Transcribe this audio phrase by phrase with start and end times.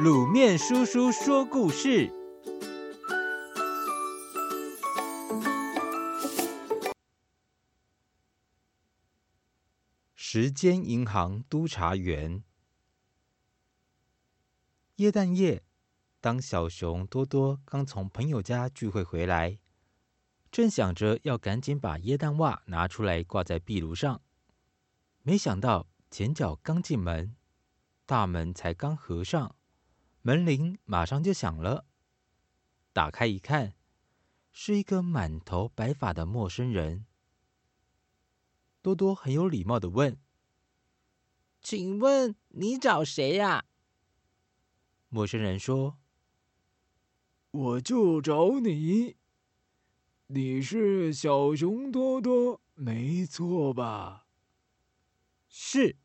[0.00, 2.10] 卤面叔叔说故事。
[10.14, 12.42] 时间银行督察员。
[14.96, 15.62] 耶诞夜，
[16.22, 19.58] 当小熊多多刚从朋友家聚会回来，
[20.50, 24.22] 正想着要赶紧把耶诞袜拿出来挂在壁炉上，
[25.20, 27.36] 没想到前脚刚进门，
[28.06, 29.54] 大门才刚合上，
[30.24, 31.84] 门铃马上就响了。
[32.92, 33.74] 打开一看，
[34.52, 37.06] 是一个满头白发的陌生人。
[38.80, 40.20] 多多很有礼貌的问
[41.60, 43.64] ：“请问你找谁呀？”
[45.10, 45.98] 陌生人说
[47.50, 49.16] ：“我就找你，
[50.28, 54.26] 你是小熊多多，没错吧
[55.50, 55.96] ？”“是，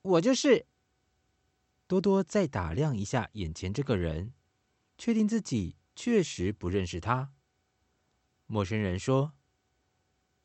[0.00, 0.64] 我就是。”
[1.88, 4.34] 多多再打量一下眼前这个人，
[4.98, 7.32] 确定自己确实不认识他。
[8.46, 9.32] 陌生人说：“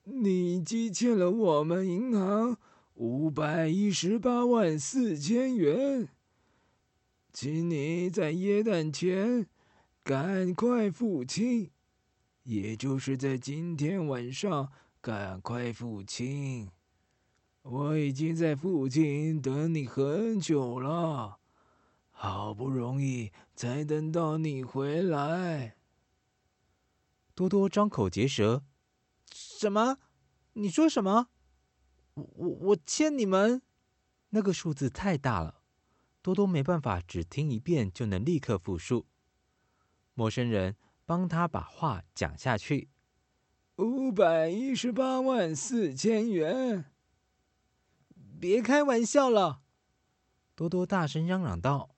[0.06, 2.58] 你积欠了我们银行
[2.94, 6.08] 五百一十八万四千元。”
[7.34, 9.48] 请你在耶诞前
[10.04, 11.72] 赶快付清，
[12.44, 14.72] 也就是在今天晚上
[15.02, 16.70] 赶快付清。
[17.64, 21.40] 我已经在附近等你很久了，
[22.12, 25.78] 好不容易才等到你回来。
[27.34, 28.64] 多多张口结舌
[29.32, 29.98] ：“什么？
[30.54, 31.30] 你说什么？
[32.16, 33.62] 我我我欠你们？
[34.32, 35.62] 那个数字太大了。”
[36.22, 39.06] 多多没办法，只听一遍就能立刻复述。
[40.14, 42.90] 陌生人帮他把话讲下去：
[43.78, 46.93] 五百一十八万四千元，
[48.44, 49.62] 别开玩笑了！
[50.54, 51.96] 多多大声嚷嚷道：“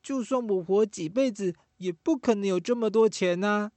[0.00, 3.72] 就算我活几辈子，也不可能有这么多钱呐！”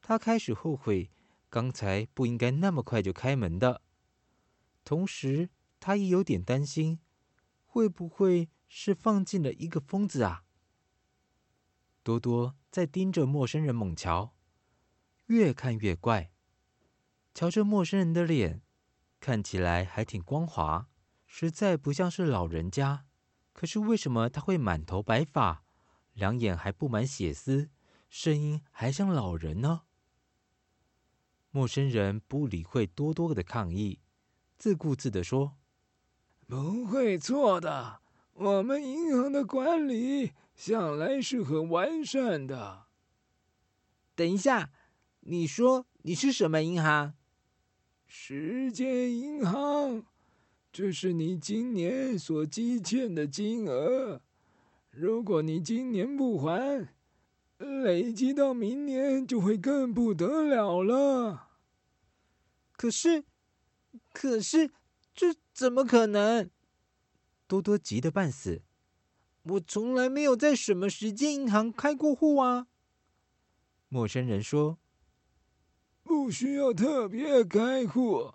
[0.00, 1.10] 他开始后悔，
[1.50, 3.82] 刚才不应该那么快就开门的。
[4.86, 7.00] 同时，他也有点担心。
[7.66, 10.44] 会不会是放进了一个疯子啊？
[12.02, 14.34] 多多在盯着陌生人猛瞧，
[15.26, 16.30] 越看越怪。
[17.34, 18.62] 瞧着陌生人的脸，
[19.20, 20.88] 看起来还挺光滑，
[21.26, 23.04] 实在不像是老人家。
[23.52, 25.64] 可是为什么他会满头白发，
[26.12, 27.70] 两眼还布满血丝，
[28.08, 29.82] 声音还像老人呢？
[31.50, 34.00] 陌生人不理会多多的抗议，
[34.56, 35.56] 自顾自的说。
[36.46, 38.00] 不会错的，
[38.32, 42.86] 我们银行的管理向来是很完善的。
[44.14, 44.70] 等一下，
[45.20, 47.14] 你说你是什么银行？
[48.08, 50.02] 时间银行，
[50.72, 54.22] 这是你今年所积欠的金额。
[54.90, 56.88] 如果你今年不还，
[57.58, 61.50] 累积到明年就会更不得了了。
[62.72, 63.24] 可是，
[64.12, 64.70] 可是。
[65.14, 66.48] 这怎么可能？
[67.48, 68.62] 多多急得半死。
[69.42, 72.68] 我从来没有在什么时间银行开过户啊。
[73.88, 74.78] 陌生人说
[76.08, 78.32] ：“不需要特别开户，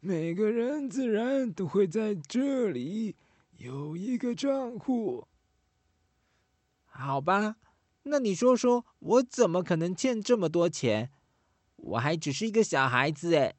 [0.00, 3.14] 每个人自然都会在这里
[3.58, 5.26] 有一个账户。”
[6.88, 7.56] 好吧，
[8.04, 11.10] 那你说说，我怎么可能欠这么多钱？
[11.76, 13.54] 我还只是一个小孩子哎。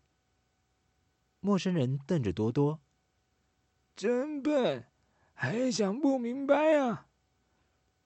[1.40, 2.80] 陌生人瞪着多多，
[3.96, 4.86] 真笨，
[5.34, 7.08] 还想不明白啊！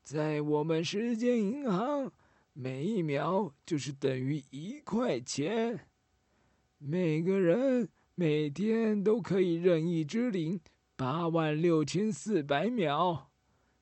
[0.04, 2.12] 在我们时间银行，
[2.58, 5.90] 每一秒就是等于一块钱。
[6.78, 10.62] 每个人每天都可以任意支领
[10.96, 13.30] 八万六千四百秒，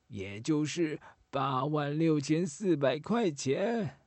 [0.08, 4.00] 也就是八万六千四百块钱。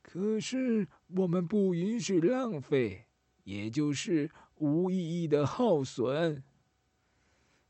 [0.00, 3.04] 可是我们不允许浪费，
[3.44, 4.30] 也就是。
[4.58, 6.42] 无意义的耗损。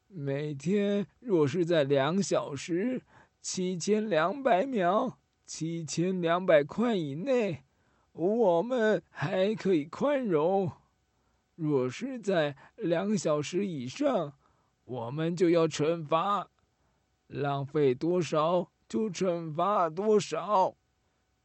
[0.06, 3.02] 每天若是在两小时
[3.40, 7.62] 七千两百秒七千两百块以内，
[8.12, 10.68] 我们还可以宽容；
[11.54, 14.34] 若是在两小时以上，
[14.84, 16.50] 我们就要惩罚。
[17.28, 20.76] 浪费多少就惩罚多少。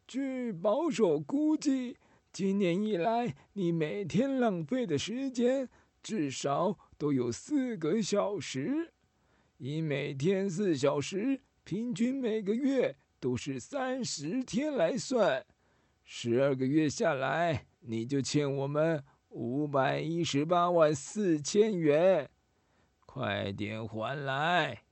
[0.07, 1.97] 据保守估计。
[2.33, 5.67] 今年以来，你每天浪费的时间
[6.01, 8.93] 至少都有四个小时。
[9.57, 15.45] 以每天四小时，平均每个月都是三十天来算，
[16.03, 22.31] 十二个月下来，你就欠我们五百一十八万四千元。
[23.05, 24.85] 快点还来！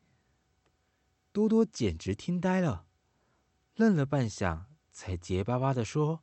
[1.31, 2.85] 多多简直听呆了，
[3.75, 6.21] 愣了半晌，才结巴巴地说：“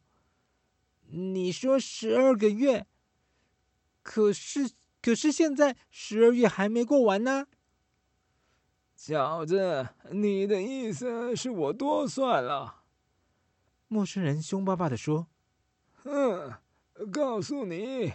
[1.10, 2.86] 你说十二个月，
[4.04, 4.70] 可是
[5.02, 7.48] 可是现在十二月还没过完呢。”
[8.96, 12.82] 小子，你的意思是我多算了？
[13.88, 15.28] 陌生人凶巴巴地说
[16.02, 16.54] ：“哼，
[17.12, 18.14] 告诉你，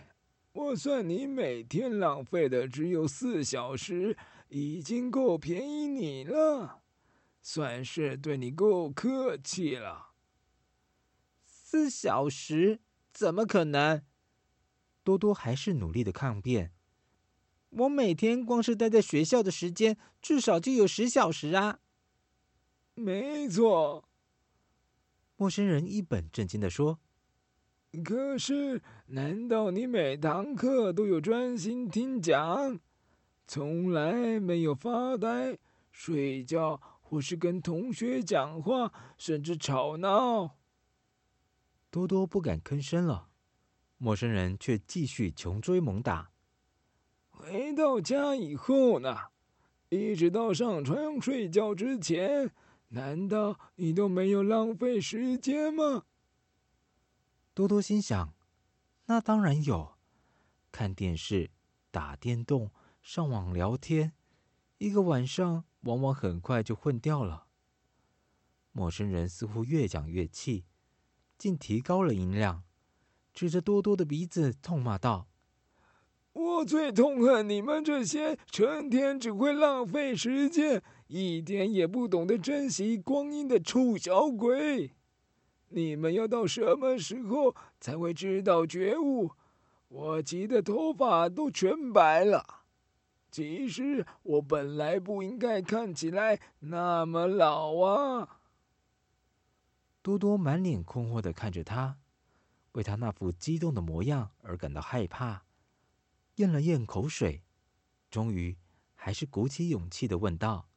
[0.51, 4.17] 我算你每天浪费的只有四小时，
[4.49, 6.81] 已经够便宜你了，
[7.43, 10.07] 算是对你够客气了。”
[11.45, 12.81] 四小时？
[13.13, 14.01] 怎么可能？
[15.03, 16.73] 多多还是努力的抗辩。
[17.71, 21.79] 我每天光是待在学校的时间，至少就有十小时啊！
[22.95, 24.03] 没错，
[25.37, 26.99] 陌生人一本正经的说。
[28.03, 32.79] 可是，难道你每堂课都有专心听讲，
[33.47, 35.57] 从来没有发呆、
[35.91, 40.57] 睡觉，或是跟同学讲话，甚至吵闹？
[41.89, 43.29] 多多不敢吭声了，
[43.97, 46.31] 陌生人却继续穷追猛打。
[47.41, 49.17] 回到家以后呢，
[49.89, 52.51] 一直到上床睡觉之前，
[52.89, 56.05] 难道你都没有浪费时间吗？
[57.55, 58.31] 多多心想，
[59.05, 59.97] 那当然有，
[60.71, 61.49] 看电视、
[61.89, 62.69] 打电动、
[63.01, 64.13] 上网聊天，
[64.77, 67.47] 一个晚上往往很快就混掉了。
[68.71, 70.65] 陌生人似乎越讲越气，
[71.39, 72.63] 竟提高了音量，
[73.33, 75.27] 指着多多的鼻子痛骂道。
[76.61, 84.91] 我最痛恨你们这些成天只会浪费时间、一点也不懂得珍惜光阴的臭小鬼！
[85.69, 89.31] 你们要到什么时候才会知道觉悟？
[89.87, 92.45] 我急得头发都全白了。
[93.31, 98.37] 其实我本来不应该看起来那么老啊！
[100.03, 101.97] 多多满脸困惑的看着他，
[102.73, 105.41] 为他那副激动的模样而感到害怕。
[106.41, 107.43] 咽了咽口水，
[108.09, 108.57] 终于
[108.95, 110.67] 还是鼓起勇气的问道：“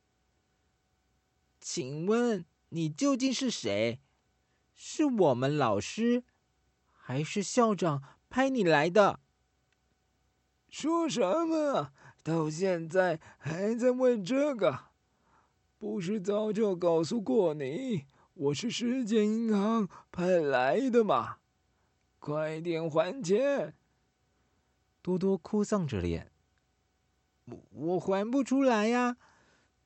[1.59, 4.03] 请问你究竟是谁？
[4.75, 6.25] 是我们老师，
[6.93, 9.21] 还是校长派你来的？”
[10.69, 11.93] 说什么？
[12.23, 14.89] 到现在还在问这个？
[15.79, 21.39] 不是早就告诉过你，我是时间银行派来的吗？
[22.19, 23.75] 快点还钱！
[25.05, 26.33] 多多哭丧着脸，
[27.45, 29.19] 我我还不出来呀，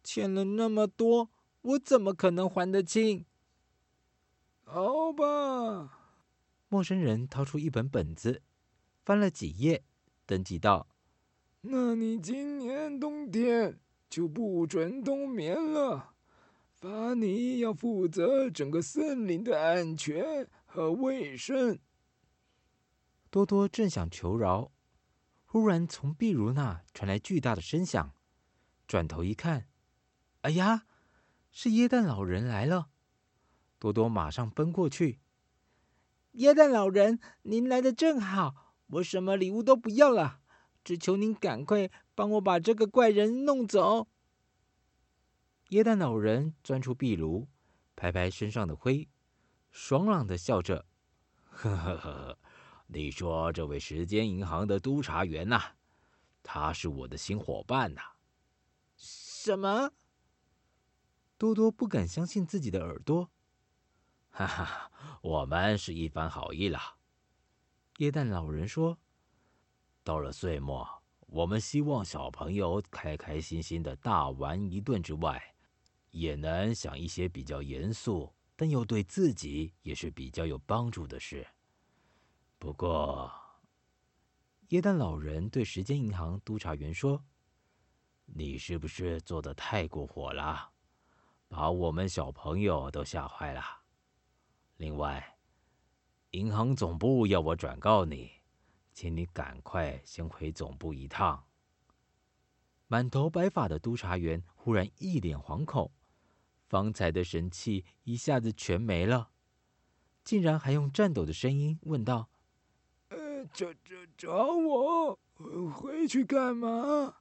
[0.05, 1.31] 欠了那么多，
[1.61, 3.25] 我怎么可能还得清？
[4.63, 6.13] 好吧，
[6.69, 8.43] 陌生人掏出一本本子，
[9.05, 9.83] 翻了几页，
[10.25, 10.87] 登记道
[11.63, 16.15] ：“那你今年冬天就不准冬眠了，
[16.77, 21.77] 罚你要负责整个森林的安全和卫生。”
[23.31, 24.71] 多多正想求饶。
[25.51, 28.15] 忽然，从壁炉那传来巨大的声响，
[28.87, 29.67] 转头一看，
[30.43, 30.85] 哎呀，
[31.51, 32.91] 是耶诞老人来了！
[33.79, 35.21] 多多马上奔过去。
[36.33, 40.41] 耶诞老人，您来的正好，我什么礼物都不要了，
[40.85, 44.07] 只求您赶快帮我把这个怪人弄走。
[45.71, 47.49] 耶诞老人钻出壁炉，
[47.97, 49.09] 拍拍身上的灰，
[49.71, 50.85] 爽朗的笑着，
[51.45, 52.39] 呵呵呵呵。
[52.91, 55.61] 你说这位时间银行的督察员呐，
[56.43, 58.01] 他是我的新伙伴呐。
[58.97, 59.93] 什么？
[61.37, 63.31] 多多不敢相信自己的耳朵。
[64.31, 64.91] 哈哈，
[65.21, 66.81] 我们是一番好意了。
[67.99, 68.99] 耶诞老人说
[70.03, 70.89] ：“到了岁末，
[71.27, 75.55] 我们希望小朋友开开心心的大玩一顿之外，
[76.11, 81.47] 也能想一些比较严肃，但又对自己也是比较有帮助的事。”
[82.61, 83.31] 不过，
[84.71, 87.25] 耶诞老人对时间银行督察员说
[88.27, 90.73] ：“你是不是做的太过火了，
[91.47, 93.63] 把我们小朋友都吓坏了？
[94.77, 95.39] 另外，
[96.33, 98.33] 银行总部要我转告你，
[98.93, 101.47] 请你赶快先回总部一趟。”
[102.89, 105.93] 满头白发的督察员忽然一脸惶恐，
[106.67, 109.31] 方才的神气一下子全没了，
[110.25, 112.29] 竟然还用颤抖的声音问道。
[113.53, 115.19] 找找找我
[115.73, 117.17] 回去干嘛？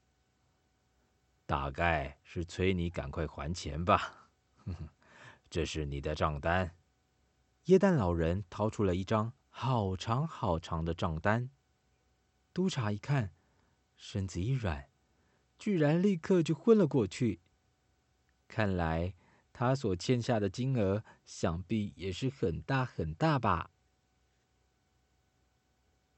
[1.46, 4.29] 大概是催你赶快还钱吧。
[4.57, 4.89] 哼哼，
[5.50, 6.75] 这是你的账单。
[7.65, 11.50] 耶诞老人掏出了一张好长好长的账单。
[12.53, 13.34] 督察一看，
[13.96, 14.89] 身子一软，
[15.57, 17.41] 居然立刻就昏了过去。
[18.48, 19.13] 看来
[19.53, 23.72] 他所欠下的金额想必也是很大很大吧？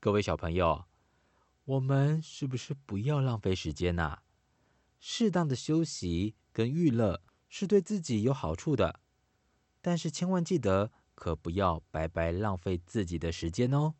[0.02, 0.86] 各位小朋友，
[1.66, 4.20] 我们是不是不要浪费时间呐？
[4.98, 9.02] 适当的休息跟娱乐是对自己有好处的，
[9.82, 13.96] 但是千万记得，可不要白白浪费自己的时间哦。